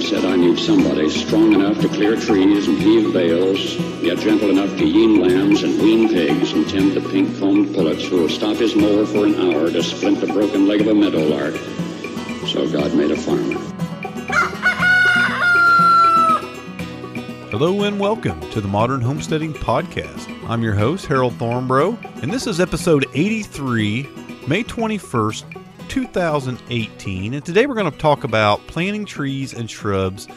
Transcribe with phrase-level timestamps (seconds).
[0.00, 4.76] Said, I need somebody strong enough to clear trees and heave bales, yet gentle enough
[4.78, 8.74] to yean lambs and wean pigs and tend the pink-combed pullets who will stop his
[8.74, 11.54] mower for an hour to splint the broken leg of a meadow lark.
[12.48, 13.60] So God made a farmer.
[17.50, 20.28] Hello and welcome to the Modern Homesteading Podcast.
[20.48, 24.08] I'm your host, Harold Thornbro, and this is episode 83,
[24.48, 25.59] May 21st,
[25.90, 27.34] 2018.
[27.34, 30.28] And today we're going to talk about planting trees and shrubs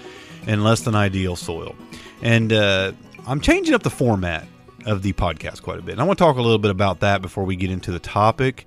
[0.47, 1.75] in less than ideal soil.
[2.23, 2.91] And uh,
[3.27, 4.47] I'm changing up the format
[4.85, 5.93] of the podcast quite a bit.
[5.93, 7.99] And I want to talk a little bit about that before we get into the
[7.99, 8.65] topic.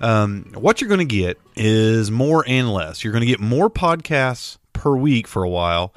[0.00, 3.04] Um, what you're going to get is more and less.
[3.04, 5.94] You're going to get more podcasts per week for a while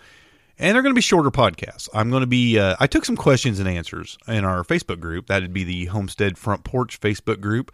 [0.58, 1.90] and they're going to be shorter podcasts.
[1.94, 2.58] I'm going to be.
[2.60, 5.28] Uh, I took some questions and answers in our Facebook group.
[5.28, 7.74] That'd be the Homestead Front Porch Facebook group,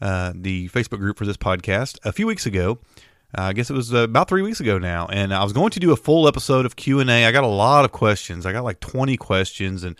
[0.00, 1.98] uh, the Facebook group for this podcast.
[2.04, 2.78] A few weeks ago,
[3.36, 5.70] uh, I guess it was uh, about three weeks ago now, and I was going
[5.70, 7.26] to do a full episode of Q and A.
[7.26, 8.46] I got a lot of questions.
[8.46, 9.96] I got like 20 questions, and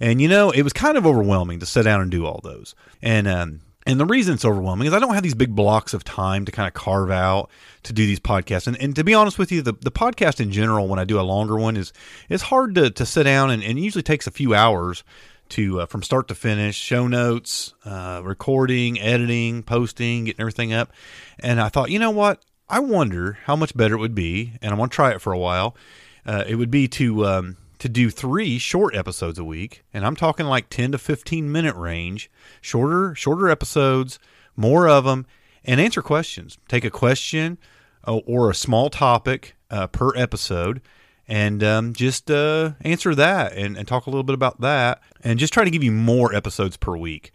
[0.00, 2.74] and you know it was kind of overwhelming to sit down and do all those.
[3.00, 6.02] And um, and the reason it's overwhelming is I don't have these big blocks of
[6.02, 7.50] time to kind of carve out
[7.84, 8.66] to do these podcasts.
[8.66, 11.20] And, and to be honest with you, the, the podcast in general, when I do
[11.20, 11.92] a longer one, is
[12.28, 15.04] it's hard to, to sit down and, and usually takes a few hours
[15.50, 20.92] to uh, from start to finish, show notes, uh, recording, editing, posting, getting everything up.
[21.38, 22.42] And I thought, you know what?
[22.68, 25.32] I wonder how much better it would be, and I'm going to try it for
[25.32, 25.76] a while.
[26.24, 30.16] Uh, it would be to um, to do three short episodes a week, and I'm
[30.16, 34.18] talking like 10 to 15 minute range, shorter shorter episodes,
[34.56, 35.26] more of them,
[35.64, 36.58] and answer questions.
[36.68, 37.58] Take a question
[38.06, 40.80] uh, or a small topic uh, per episode,
[41.28, 45.38] and um, just uh, answer that and, and talk a little bit about that, and
[45.38, 47.32] just try to give you more episodes per week.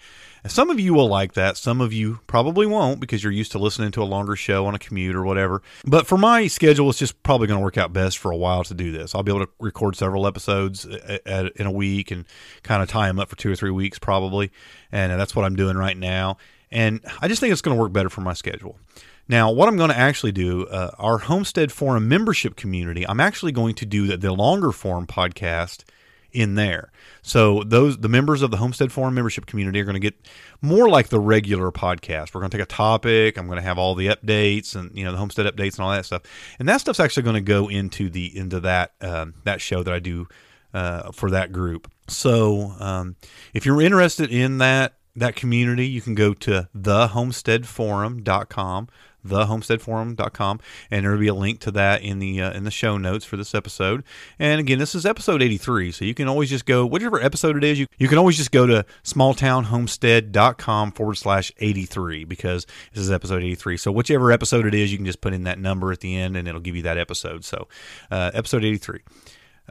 [0.47, 1.55] Some of you will like that.
[1.55, 4.73] Some of you probably won't because you're used to listening to a longer show on
[4.73, 5.61] a commute or whatever.
[5.85, 8.63] But for my schedule, it's just probably going to work out best for a while
[8.63, 9.13] to do this.
[9.13, 12.25] I'll be able to record several episodes at, at, in a week and
[12.63, 14.51] kind of tie them up for two or three weeks probably.
[14.91, 16.37] And that's what I'm doing right now.
[16.71, 18.79] And I just think it's going to work better for my schedule.
[19.31, 23.53] Now, what I'm going to actually do, uh, our Homestead Forum membership community, I'm actually
[23.53, 25.85] going to do the, the longer form podcast
[26.33, 26.91] in there.
[27.21, 30.15] So those the members of the Homestead Forum membership community are going to get
[30.61, 32.33] more like the regular podcast.
[32.33, 33.37] We're going to take a topic.
[33.37, 35.91] I'm going to have all the updates and you know the homestead updates and all
[35.91, 36.23] that stuff.
[36.59, 39.93] And that stuff's actually going to go into the into that um, that show that
[39.93, 40.27] I do
[40.73, 41.89] uh, for that group.
[42.09, 43.15] So um,
[43.53, 48.89] if you're interested in that that community, you can go to thehomesteadforum.com
[49.25, 50.59] thehomesteadforum.com
[50.89, 53.37] and there'll be a link to that in the uh, in the show notes for
[53.37, 54.03] this episode.
[54.39, 57.63] And again this is episode 83 so you can always just go whichever episode it
[57.63, 63.11] is you, you can always just go to smalltownhomestead.com forward slash 83 because this is
[63.11, 65.99] episode 83 so whichever episode it is you can just put in that number at
[65.99, 67.45] the end and it'll give you that episode.
[67.45, 67.67] So
[68.09, 69.01] uh, episode 83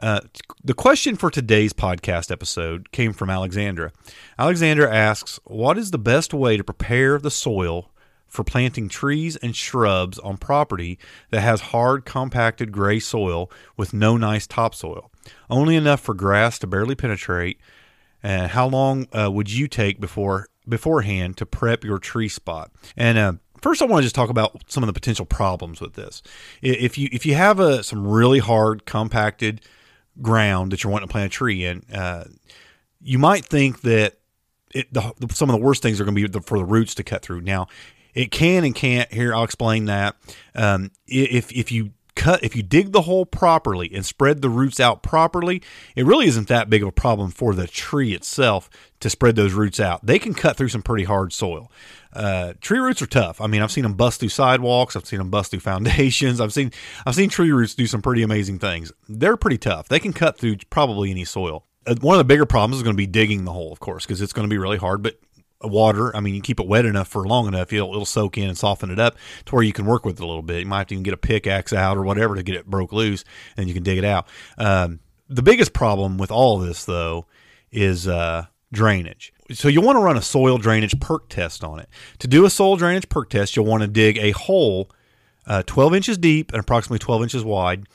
[0.01, 0.21] uh,
[0.63, 3.91] the question for today's podcast episode came from Alexandra.
[4.39, 7.91] Alexandra asks, What is the best way to prepare the soil
[8.31, 10.97] for planting trees and shrubs on property
[11.31, 15.11] that has hard, compacted gray soil with no nice topsoil,
[15.49, 17.59] only enough for grass to barely penetrate.
[18.23, 22.71] And how long uh, would you take before beforehand to prep your tree spot?
[22.95, 25.95] And uh, first, I want to just talk about some of the potential problems with
[25.95, 26.23] this.
[26.61, 29.59] If you if you have a some really hard, compacted
[30.21, 32.25] ground that you're wanting to plant a tree in, uh,
[33.01, 34.19] you might think that
[34.73, 36.95] it, the, some of the worst things are going to be the, for the roots
[36.95, 37.41] to cut through.
[37.41, 37.67] Now,
[38.13, 39.11] it can and can't.
[39.11, 40.15] Here, I'll explain that.
[40.55, 44.79] Um, if if you cut if you dig the hole properly and spread the roots
[44.79, 45.61] out properly,
[45.95, 48.69] it really isn't that big of a problem for the tree itself
[48.99, 50.05] to spread those roots out.
[50.05, 51.71] They can cut through some pretty hard soil.
[52.13, 53.39] Uh, tree roots are tough.
[53.39, 54.95] I mean, I've seen them bust through sidewalks.
[54.95, 56.41] I've seen them bust through foundations.
[56.41, 56.71] I've seen
[57.05, 58.91] I've seen tree roots do some pretty amazing things.
[59.07, 59.87] They're pretty tough.
[59.87, 61.65] They can cut through probably any soil.
[61.87, 64.05] Uh, one of the bigger problems is going to be digging the hole, of course,
[64.05, 65.01] because it's going to be really hard.
[65.01, 65.17] But
[65.63, 66.15] water.
[66.15, 68.57] I mean, you keep it wet enough for long enough, it'll, it'll soak in and
[68.57, 69.15] soften it up
[69.45, 70.59] to where you can work with it a little bit.
[70.59, 72.91] You might have to even get a pickaxe out or whatever to get it broke
[72.91, 73.23] loose,
[73.57, 74.27] and you can dig it out.
[74.57, 74.99] Um,
[75.29, 77.25] the biggest problem with all this, though,
[77.71, 79.33] is uh, drainage.
[79.51, 81.89] So you'll want to run a soil drainage perk test on it.
[82.19, 84.89] To do a soil drainage perk test, you'll want to dig a hole
[85.47, 87.87] uh, 12 inches deep and approximately 12 inches wide,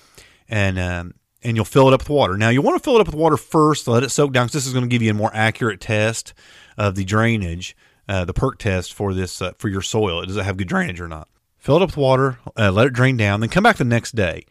[0.48, 2.36] and um, and you'll fill it up with water.
[2.36, 4.54] Now you want to fill it up with water first, let it soak down, because
[4.54, 6.34] this is going to give you a more accurate test
[6.76, 7.76] of the drainage
[8.08, 10.24] uh, the perk test for this uh, for your soil.
[10.24, 11.28] Does it have good drainage or not?
[11.58, 14.14] Fill it up with water, uh, let it drain down, then come back the next
[14.14, 14.46] day.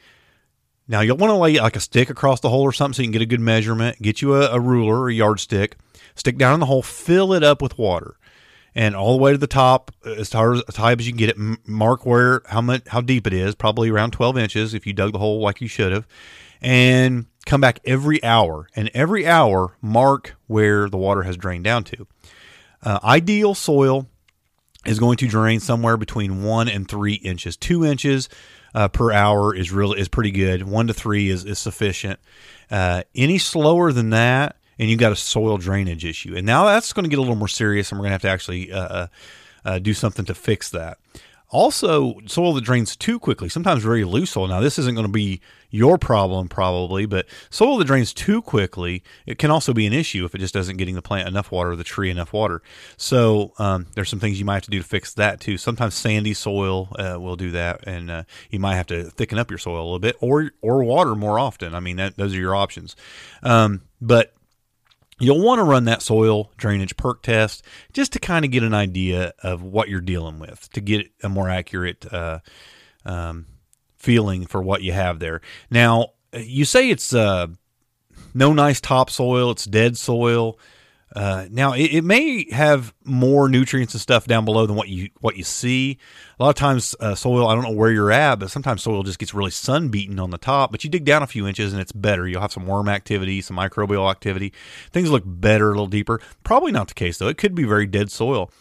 [0.88, 3.08] Now you'll want to lay like a stick across the hole or something so you
[3.08, 4.02] can get a good measurement.
[4.02, 5.78] Get you a, a ruler or a yardstick,
[6.16, 8.18] stick down in the hole, fill it up with water,
[8.75, 11.30] and all the way to the top as high as, high as you can get
[11.30, 11.68] it.
[11.68, 15.13] Mark where how much how deep it is, probably around 12 inches if you dug
[15.13, 16.06] the hole like you should have,
[16.62, 18.68] and come back every hour.
[18.75, 22.07] And every hour mark where the water has drained down to.
[22.83, 24.07] Uh, ideal soil
[24.86, 27.57] is going to drain somewhere between one and three inches.
[27.57, 28.30] Two inches
[28.75, 30.63] uh, per hour is really is pretty good.
[30.63, 32.19] One to three is is sufficient.
[32.69, 36.36] Uh, any slower than that, and you've got a soil drainage issue.
[36.36, 38.22] And now that's going to get a little more serious, and we're going to have
[38.24, 39.07] to actually uh, uh,
[39.63, 40.98] uh, do something to fix that.
[41.50, 44.48] Also, soil that drains too quickly, sometimes very loose soil.
[44.48, 49.04] Now, this isn't going to be your problem probably, but soil that drains too quickly,
[49.25, 51.75] it can also be an issue if it just doesn't getting the plant enough water
[51.75, 52.62] the tree enough water.
[52.98, 55.57] So um, there's some things you might have to do to fix that too.
[55.57, 59.51] Sometimes sandy soil uh, will do that, and uh, you might have to thicken up
[59.51, 61.75] your soil a little bit or or water more often.
[61.75, 62.95] I mean, that, those are your options.
[63.44, 64.33] Um, but
[65.19, 67.63] You'll want to run that soil drainage perk test
[67.94, 71.29] just to kind of get an idea of what you're dealing with, to get a
[71.29, 72.39] more accurate uh,
[73.06, 73.45] um,
[73.97, 75.41] feeling for what you have there.
[75.69, 77.47] Now, you say it's uh,
[78.33, 80.59] no nice topsoil, it's dead soil.
[81.15, 85.09] Uh, now it, it, may have more nutrients and stuff down below than what you
[85.21, 85.97] what you see.
[86.38, 89.01] A lot of times, uh, soil I don't know where you're at, but sometimes soil
[89.01, 90.71] just gets really sun beaten on the top.
[90.71, 92.27] But you dig down a few inches and it's better.
[92.27, 94.51] You'll have some worm activity, some microbial activity.
[94.91, 96.19] Things look better, a little deeper.
[96.44, 97.29] Probably not the case though.
[97.29, 98.51] It could be very dead soil.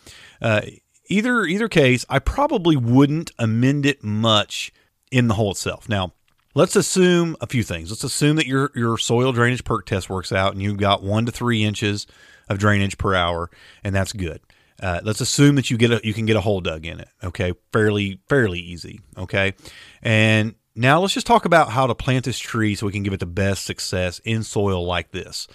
[0.40, 0.60] Uh,
[1.08, 4.72] either either case, I probably wouldn't amend it much
[5.10, 5.88] in the hole itself.
[5.88, 6.12] Now
[6.54, 7.90] let's assume a few things.
[7.90, 11.26] Let's assume that your your soil drainage perk test works out and you've got one
[11.26, 12.06] to three inches
[12.48, 13.50] of drainage per hour,
[13.82, 14.40] and that's good.
[14.82, 17.08] Uh, let's assume that you get a you can get a hole dug in it.
[17.22, 19.00] Okay, fairly fairly easy.
[19.16, 19.54] Okay,
[20.02, 23.12] and now let's just talk about how to plant this tree so we can give
[23.12, 25.46] it the best success in soil like this.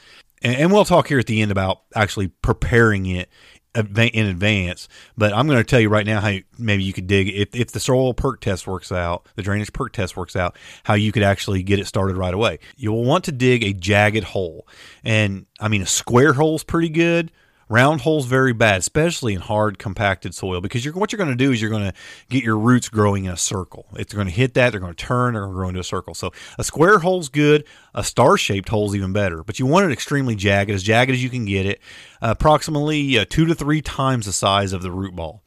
[0.42, 3.30] And, and we'll talk here at the end about actually preparing it
[3.76, 4.88] in advance.
[5.18, 7.72] But I'm going to tell you right now how maybe you could dig if if
[7.72, 11.24] the soil perk test works out, the drainage perk test works out, how you could
[11.24, 12.60] actually get it started right away.
[12.78, 14.68] You'll want to dig a jagged hole,
[15.04, 17.32] and I mean a square hole is pretty good.
[17.72, 21.36] Round holes very bad, especially in hard compacted soil, because you're, what you're going to
[21.36, 21.94] do is you're going to
[22.28, 23.86] get your roots growing in a circle.
[23.96, 25.84] It's going to hit that, they're going to turn, they're going to grow into a
[25.84, 26.16] circle.
[26.16, 29.92] So a square hole's good, a star shaped hole's even better, but you want it
[29.92, 31.80] extremely jagged, as jagged as you can get it,
[32.24, 35.44] approximately uh, two to three times the size of the root ball.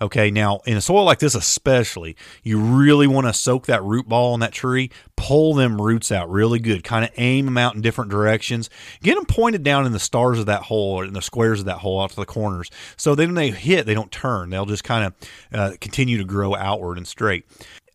[0.00, 4.08] Okay, now in a soil like this, especially, you really want to soak that root
[4.08, 7.74] ball on that tree, pull them roots out really good, kind of aim them out
[7.74, 8.70] in different directions,
[9.02, 11.66] get them pointed down in the stars of that hole or in the squares of
[11.66, 12.70] that hole out to the corners.
[12.96, 15.14] So then when they hit, they don't turn; they'll just kind of
[15.52, 17.46] uh, continue to grow outward and straight.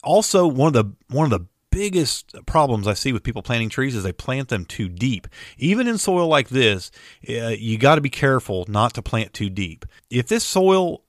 [0.04, 3.96] Also, one of the one of the biggest problems I see with people planting trees
[3.96, 5.28] is they plant them too deep.
[5.58, 6.92] Even in soil like this,
[7.30, 9.86] uh, you got to be careful not to plant too deep.
[10.10, 11.04] If this soil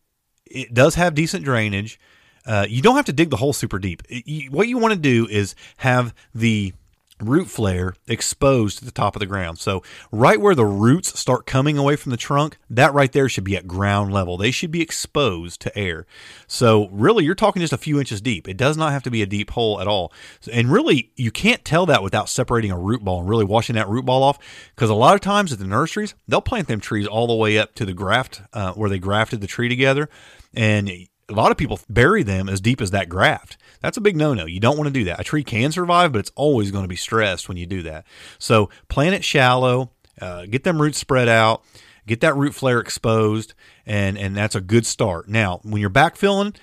[0.50, 1.99] it does have decent drainage.
[2.47, 4.02] Uh, you don't have to dig the hole super deep.
[4.08, 6.73] It, you, what you want to do is have the
[7.20, 9.58] root flare exposed to the top of the ground.
[9.58, 13.45] So, right where the roots start coming away from the trunk, that right there should
[13.45, 14.37] be at ground level.
[14.37, 16.07] They should be exposed to air.
[16.47, 18.49] So, really, you're talking just a few inches deep.
[18.49, 20.12] It does not have to be a deep hole at all.
[20.52, 23.88] And really, you can't tell that without separating a root ball and really washing that
[23.88, 24.38] root ball off.
[24.75, 27.59] Because a lot of times at the nurseries, they'll plant them trees all the way
[27.59, 30.09] up to the graft uh, where they grafted the tree together.
[30.54, 33.57] And a lot of people bury them as deep as that graft.
[33.80, 34.47] That's a big no no.
[34.47, 35.21] You don't want to do that.
[35.21, 38.07] A tree can survive, but it's always going to be stressed when you do that.
[38.38, 41.62] So plant it shallow, uh, get them roots spread out,
[42.07, 43.54] get that root flare exposed,
[43.87, 45.28] and and that's a good start.
[45.28, 46.57] Now, when you're backfilling,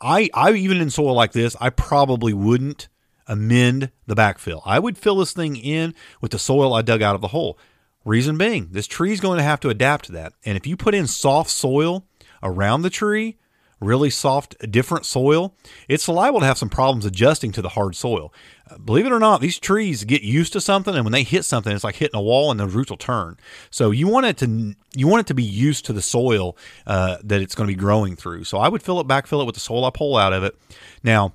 [0.00, 2.88] I I even in soil like this, I probably wouldn't
[3.28, 4.62] amend the backfill.
[4.64, 7.58] I would fill this thing in with the soil I dug out of the hole.
[8.04, 10.32] Reason being, this tree is going to have to adapt to that.
[10.44, 12.04] And if you put in soft soil
[12.42, 13.36] around the tree,
[13.80, 15.54] really soft, different soil,
[15.88, 18.32] it's liable to have some problems adjusting to the hard soil.
[18.70, 21.44] Uh, believe it or not, these trees get used to something, and when they hit
[21.44, 23.36] something, it's like hitting a wall, and the roots will turn.
[23.70, 26.56] So you want it to you want it to be used to the soil
[26.86, 28.44] uh, that it's going to be growing through.
[28.44, 30.44] So I would fill it back, fill it with the soil I pull out of
[30.44, 30.56] it.
[31.02, 31.34] Now.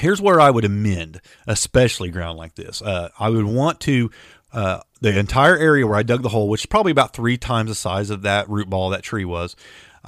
[0.00, 2.80] Here's where I would amend, especially ground like this.
[2.80, 4.12] Uh, I would want to
[4.52, 7.68] uh, the entire area where I dug the hole, which is probably about three times
[7.68, 9.56] the size of that root ball that tree was.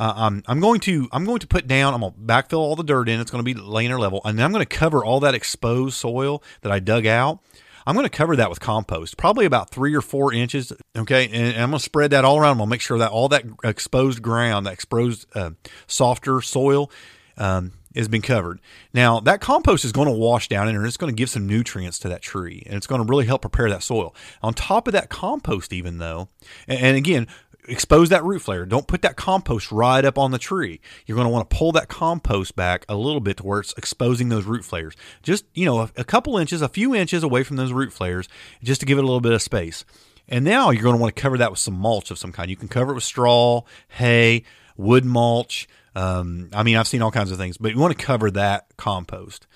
[0.00, 1.92] Uh, I'm, I'm going to I'm going to put down.
[1.92, 3.21] I'm going to backfill all the dirt in.
[3.21, 5.95] It's going to be laying level, and then I'm going to cover all that exposed
[5.95, 7.40] soil that I dug out.
[7.87, 10.73] I'm going to cover that with compost, probably about three or four inches.
[10.97, 12.52] Okay, and, I'm going to spread that all around.
[12.52, 15.50] I'm going to make sure that all that exposed ground, that exposed uh,
[15.87, 16.90] softer soil,
[17.37, 18.61] um, has been covered.
[18.95, 21.47] Now that compost is going to wash down in and it's going to give some
[21.47, 24.14] nutrients to that tree, and it's going to really help prepare that soil.
[24.42, 26.28] On top of that compost, even though,
[26.66, 27.26] and, and again,
[27.69, 28.67] expose that root flare.
[28.67, 30.81] Don't put that compost right up on the tree.
[31.07, 33.75] You're going to want to pull that compost back a little bit to where it's
[33.76, 34.95] exposing those root flares.
[35.23, 38.29] Just, you know, a, a couple inches, a few inches away from those root flares,
[38.62, 39.85] just to give it a little bit of space.
[40.29, 42.50] And now you're going to want to cover that with some mulch of some kind.
[42.50, 44.45] You can cover it with straw, hay,
[44.76, 45.69] wood mulch.
[45.95, 48.67] Um, I mean, I've seen all kinds of things, but you want to cover that
[48.76, 49.47] compost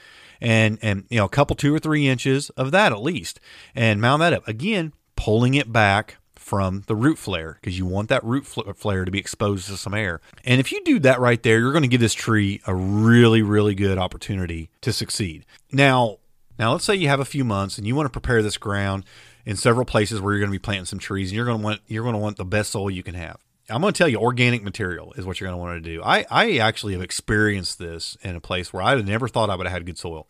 [0.41, 3.41] and and you know a couple two or three inches of that at least,
[3.75, 8.11] and mount that up again, pulling it back from the root flare because you want
[8.11, 10.21] that root flare to be exposed to some air.
[10.45, 13.41] And if you do that right there, you're going to give this tree a really,
[13.41, 15.47] really good opportunity to succeed.
[15.73, 16.19] Now,
[16.59, 19.07] now let's say you have a few months and you want to prepare this ground
[19.47, 21.65] in several places where you're going to be planting some trees and you're going to
[21.65, 23.39] want you're going to want the best soil you can have.
[23.71, 26.03] I'm going to tell you, organic material is what you're going to want to do.
[26.05, 29.67] I, I actually have experienced this in a place where I never thought I would
[29.67, 30.27] have had good soil.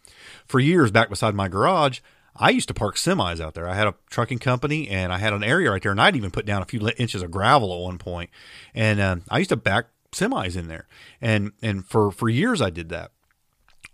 [0.47, 1.99] For years, back beside my garage,
[2.37, 3.69] I used to park semis out there.
[3.69, 6.31] I had a trucking company and I had an area right there, and I'd even
[6.31, 8.31] put down a few inches of gravel at one point.
[8.75, 10.87] And um, I used to back semis in there,
[11.21, 13.13] and and for for years I did that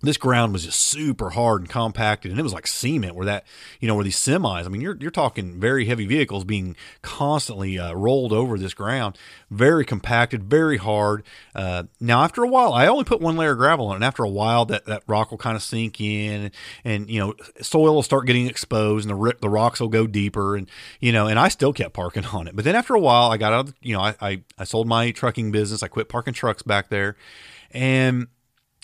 [0.03, 3.45] this ground was just super hard and compacted and it was like cement where that
[3.81, 7.79] you know where these semis i mean you're, you're talking very heavy vehicles being constantly
[7.79, 9.17] uh, rolled over this ground.
[9.51, 11.25] Very compacted very hard.
[11.55, 14.05] Uh, now after a while i only put one layer of gravel on it and
[14.05, 16.51] after a while that, that rock will kind of sink in
[16.85, 20.57] and, you know soil will start getting exposed and the, the rocks will go deeper
[20.57, 20.69] and
[21.01, 22.57] you know and i still kept parking on it.
[22.57, 24.87] But then after a while i got out of, you know I, I, I sold
[24.87, 25.83] my trucking business.
[25.83, 27.17] I quit parking trucks back there
[27.73, 28.29] and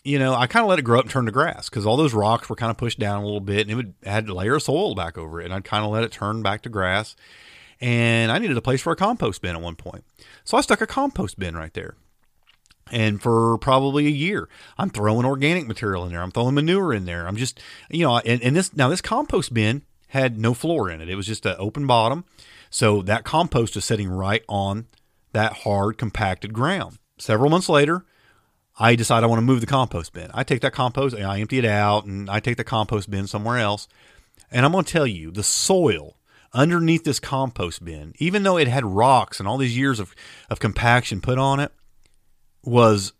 [0.07, 1.97] you know, I kind of let it grow up and turn to grass because all
[1.97, 4.35] those rocks were kind of pushed down a little bit and it would add a
[4.35, 5.47] layer of soil back over it.
[5.47, 7.17] And I'd kind of let it turn back to grass.
[7.81, 10.05] And I needed a place for a compost bin at one point.
[10.45, 11.97] So I stuck a compost bin right there.
[12.93, 14.49] And for probably a year,
[14.79, 16.23] I'm throwing organic material in there.
[16.23, 17.27] I'm throwing manure in there.
[17.27, 17.59] I'm just,
[17.91, 21.09] you know, and, and this now this compost bin had no floor in it.
[21.09, 22.25] It was just an open bottom.
[22.71, 24.87] So that compost was sitting right on
[25.33, 26.99] that hard compacted ground.
[27.19, 28.05] Several months later,
[28.79, 30.31] I decide I want to move the compost bin.
[30.35, 33.27] I take that compost, and I empty it out, and I take the compost bin
[33.27, 33.89] somewhere else.
[34.51, 36.17] And I'm going to tell you, the soil
[36.53, 40.15] underneath this compost bin, even though it had rocks and all these years of,
[40.51, 41.73] of compaction put on it,
[42.63, 43.13] was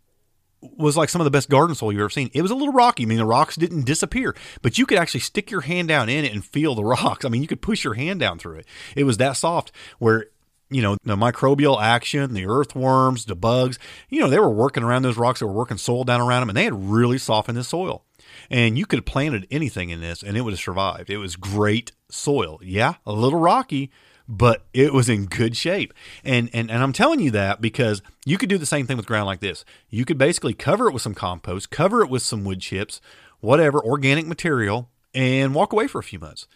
[0.61, 2.31] was like some of the best garden soil you've ever seen.
[2.33, 3.03] It was a little rocky.
[3.03, 6.25] I mean, the rocks didn't disappear, but you could actually stick your hand down in
[6.25, 7.25] it and feel the rocks.
[7.25, 8.67] I mean, you could push your hand down through it.
[8.95, 10.27] It was that soft where
[10.69, 15.03] you know, the microbial action, the earthworms, the bugs, you know, they were working around
[15.03, 15.39] those rocks.
[15.39, 18.03] They were working soil down around them and they had really softened the soil.
[18.49, 21.09] And you could have planted anything in this and it would have survived.
[21.09, 22.59] It was great soil.
[22.61, 23.91] Yeah, a little rocky,
[24.27, 25.93] but it was in good shape.
[26.23, 29.05] And, and, and I'm telling you that because you could do the same thing with
[29.05, 29.63] ground like this.
[29.89, 32.99] You could basically cover it with some compost, cover it with some wood chips,
[33.39, 36.47] whatever, organic material, and walk away for a few months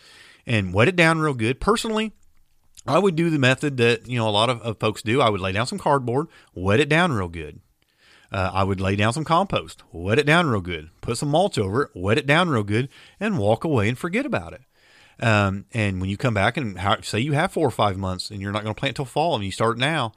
[0.45, 1.59] and wet it down real good.
[1.59, 2.13] Personally,
[2.87, 5.21] I would do the method that you know a lot of, of folks do.
[5.21, 7.59] I would lay down some cardboard, wet it down real good.
[8.31, 11.57] Uh, I would lay down some compost, wet it down real good, put some mulch
[11.57, 12.87] over it, wet it down real good,
[13.19, 14.61] and walk away and forget about it.
[15.19, 18.31] Um, and when you come back and how, say you have four or five months
[18.31, 20.13] and you're not going to plant till fall and you start now,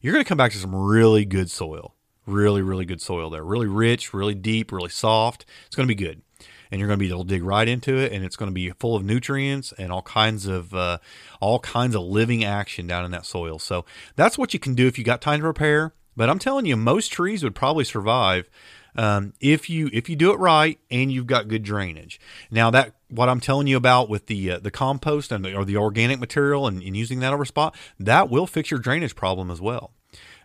[0.00, 1.94] you're going to come back to some really good soil,
[2.24, 5.44] really, really good soil there, really rich, really deep, really soft.
[5.66, 6.22] It's going to be good
[6.70, 8.54] and you're going to be able to dig right into it and it's going to
[8.54, 10.98] be full of nutrients and all kinds of uh,
[11.40, 13.58] all kinds of living action down in that soil.
[13.58, 13.84] So
[14.16, 16.76] that's what you can do if you got time to repair but i'm telling you
[16.76, 18.48] most trees would probably survive
[18.96, 22.18] um, if you if you do it right and you've got good drainage.
[22.50, 25.64] Now that what i'm telling you about with the uh, the compost and the, or
[25.64, 29.50] the organic material and, and using that over spot that will fix your drainage problem
[29.50, 29.92] as well.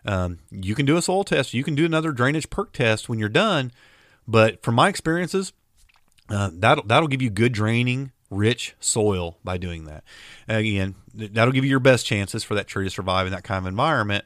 [0.04, 1.54] Um, you can do a soil test.
[1.54, 3.72] You can do another drainage perk test when you're done.
[4.28, 5.52] But from my experiences
[6.32, 10.04] uh, that'll that'll give you good draining, rich soil by doing that.
[10.48, 13.58] Again, that'll give you your best chances for that tree to survive in that kind
[13.58, 14.24] of environment.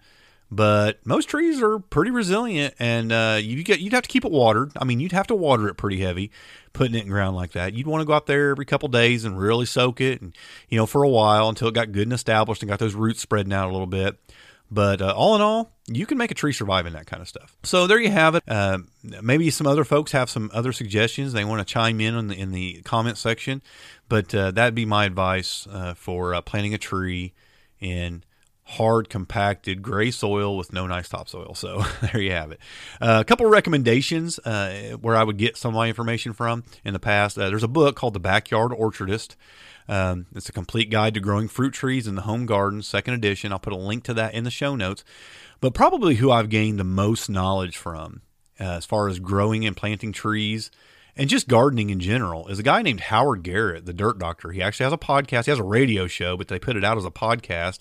[0.49, 4.31] But most trees are pretty resilient, and uh, you get you'd have to keep it
[4.31, 4.71] watered.
[4.81, 6.31] I mean, you'd have to water it pretty heavy,
[6.73, 7.75] putting it in ground like that.
[7.75, 10.37] You'd want to go out there every couple days and really soak it, and
[10.69, 13.21] you know, for a while until it got good and established and got those roots
[13.21, 14.17] spreading out a little bit.
[14.71, 17.28] But uh, all in all, you can make a tree survive in that kind of
[17.28, 17.57] stuff.
[17.62, 18.43] So there you have it.
[18.49, 18.78] Uh,
[19.23, 21.33] maybe some other folks have some other suggestions.
[21.33, 23.62] They want to chime in in the, in the comment section.
[24.09, 27.35] But uh, that'd be my advice uh, for uh, planting a tree
[27.81, 28.25] in
[28.66, 31.54] hard, compacted gray soil with no nice topsoil.
[31.54, 32.61] So there you have it.
[33.00, 36.64] Uh, a couple of recommendations uh, where I would get some of my information from
[36.85, 37.38] in the past.
[37.38, 39.37] Uh, there's a book called The Backyard Orchardist.
[39.88, 43.52] Um, it's a complete guide to growing fruit trees in the home garden, second edition.
[43.52, 45.04] I'll put a link to that in the show notes.
[45.61, 48.23] But probably who I've gained the most knowledge from
[48.58, 50.73] uh, as far as growing and planting trees
[51.16, 54.50] and just gardening in general is a guy named Howard Garrett, the Dirt Doctor.
[54.50, 55.46] He actually has a podcast.
[55.46, 57.78] He has a radio show, but they put it out as a podcast.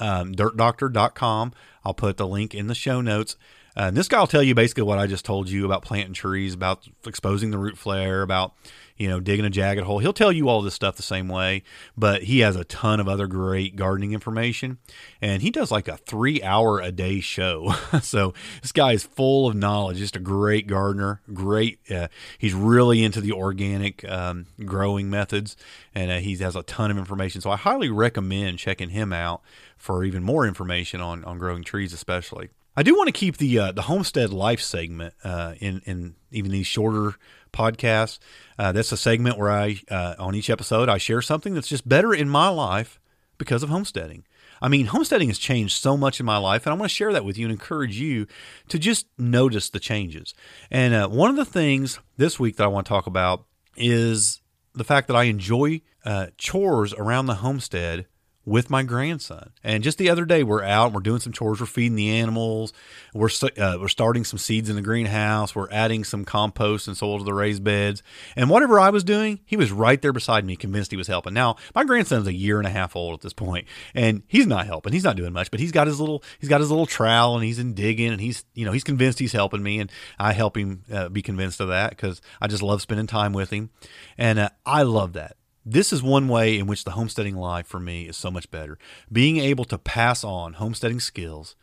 [0.00, 1.52] Um, dirtdoctor.com.
[1.84, 3.36] I'll put the link in the show notes.
[3.76, 6.14] Uh, and this guy will tell you basically what I just told you about planting
[6.14, 8.54] trees, about exposing the root flare, about
[8.96, 9.98] you know digging a jagged hole.
[9.98, 11.62] He'll tell you all this stuff the same way,
[11.96, 14.78] but he has a ton of other great gardening information,
[15.22, 17.74] and he does like a three hour a day show.
[18.02, 19.98] so this guy is full of knowledge.
[19.98, 21.22] Just a great gardener.
[21.32, 21.78] Great.
[21.90, 22.08] Uh,
[22.38, 25.56] he's really into the organic um, growing methods,
[25.94, 27.40] and uh, he has a ton of information.
[27.40, 29.40] So I highly recommend checking him out
[29.78, 32.50] for even more information on on growing trees, especially.
[32.76, 36.50] I do want to keep the uh, the homestead life segment uh, in in even
[36.50, 37.16] these shorter
[37.52, 38.18] podcasts.
[38.58, 41.88] Uh, that's a segment where I uh, on each episode I share something that's just
[41.88, 43.00] better in my life
[43.38, 44.24] because of homesteading.
[44.62, 47.12] I mean, homesteading has changed so much in my life, and I want to share
[47.12, 48.26] that with you and encourage you
[48.68, 50.34] to just notice the changes.
[50.70, 53.46] And uh, one of the things this week that I want to talk about
[53.76, 54.42] is
[54.74, 58.06] the fact that I enjoy uh, chores around the homestead
[58.44, 59.50] with my grandson.
[59.62, 62.72] And just the other day, we're out, we're doing some chores, we're feeding the animals,
[63.12, 63.28] we're
[63.58, 67.24] uh, we're starting some seeds in the greenhouse, we're adding some compost and soil to
[67.24, 68.02] the raised beds,
[68.36, 71.34] and whatever I was doing, he was right there beside me, convinced he was helping.
[71.34, 74.66] Now, my grandson's a year and a half old at this point, and he's not
[74.66, 77.34] helping, he's not doing much, but he's got his little he's got his little trowel
[77.36, 80.32] and he's in digging, and he's you know he's convinced he's helping me, and I
[80.32, 83.70] help him uh, be convinced of that because I just love spending time with him,
[84.16, 87.80] and uh, I love that this is one way in which the homesteading life for
[87.80, 88.78] me is so much better.
[89.12, 91.54] Being able to pass on homesteading skills,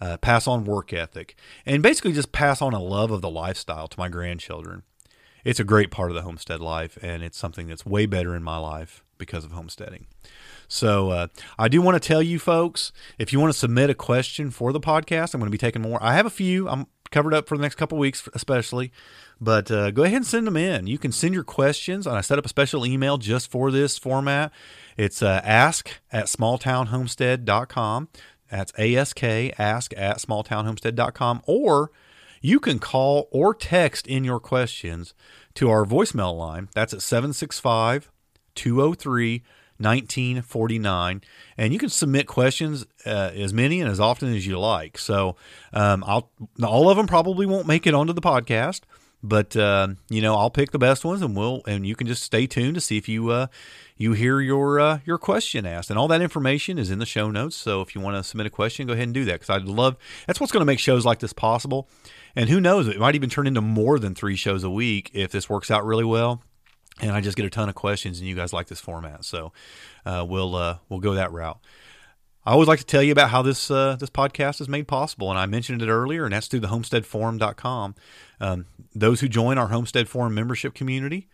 [0.00, 3.88] uh, pass on work ethic, and basically just pass on a love of the lifestyle
[3.88, 4.82] to my grandchildren.
[5.44, 8.42] It's a great part of the homestead life, and it's something that's way better in
[8.42, 10.06] my life because of homesteading.
[10.68, 11.26] So uh,
[11.58, 14.72] I do want to tell you folks, if you want to submit a question for
[14.72, 16.02] the podcast, I'm going to be taking more.
[16.02, 16.68] I have a few.
[16.68, 18.92] I'm covered up for the next couple weeks, especially.
[19.40, 20.86] But uh, go ahead and send them in.
[20.86, 23.98] You can send your questions, and I set up a special email just for this
[23.98, 24.52] format.
[24.96, 28.08] It's uh, ask at smalltownhomestead.com.
[28.50, 29.24] That's ASK,
[29.58, 31.42] ask at smalltownhomestead.com.
[31.46, 31.90] Or
[32.42, 35.14] you can call or text in your questions
[35.54, 36.68] to our voicemail line.
[36.74, 38.10] That's at 765
[38.54, 39.42] 203
[39.80, 41.22] 1949
[41.56, 45.36] and you can submit questions uh, as many and as often as you like so
[45.72, 46.30] um, I'll,
[46.62, 48.82] all of them probably won't make it onto the podcast
[49.22, 52.22] but uh, you know, I'll pick the best ones, and we'll and you can just
[52.22, 53.48] stay tuned to see if you uh,
[53.96, 55.90] you hear your uh, your question asked.
[55.90, 57.56] And all that information is in the show notes.
[57.56, 59.64] So if you want to submit a question, go ahead and do that because I'd
[59.64, 59.96] love.
[60.26, 61.88] That's what's going to make shows like this possible.
[62.34, 65.32] And who knows, it might even turn into more than three shows a week if
[65.32, 66.42] this works out really well.
[67.02, 69.52] And I just get a ton of questions, and you guys like this format, so
[70.04, 71.58] uh, we'll uh, we'll go that route.
[72.44, 75.30] I always like to tell you about how this uh, this podcast is made possible,
[75.30, 77.94] and I mentioned it earlier, and that's through the homesteadforum.com.
[78.40, 81.28] Um, those who join our Homestead Forum membership community,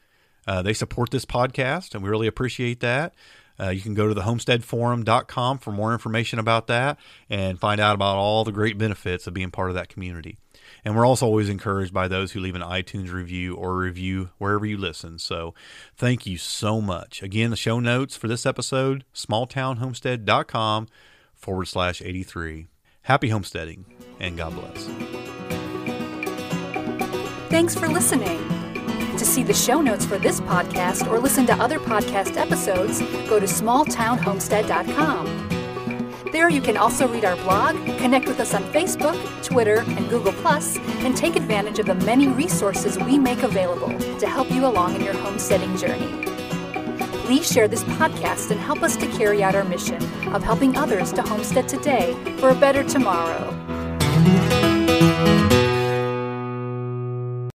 [0.47, 3.15] uh, they support this podcast, and we really appreciate that.
[3.59, 6.99] Uh, you can go to the homesteadforum.com for more information about that
[7.31, 10.39] and find out about all the great benefits of being part of that community.
[10.87, 14.65] And we're also always encouraged by those who leave an iTunes review or review wherever
[14.65, 15.19] you listen.
[15.19, 15.53] So
[15.97, 17.25] thank you so much.
[17.25, 20.87] Again, the show notes for this episode, smalltownhomestead.com
[21.35, 22.69] forward slash 83.
[23.03, 23.85] Happy homesteading
[24.21, 24.87] and God bless.
[27.51, 28.39] Thanks for listening.
[29.17, 33.41] To see the show notes for this podcast or listen to other podcast episodes, go
[33.41, 35.46] to smalltownhomestead.com.
[36.37, 40.35] There you can also read our blog, connect with us on Facebook, Twitter, and Google,
[40.47, 45.01] and take advantage of the many resources we make available to help you along in
[45.01, 46.27] your homesteading journey.
[47.25, 49.97] Please share this podcast and help us to carry out our mission
[50.35, 54.76] of helping others to homestead today for a better tomorrow.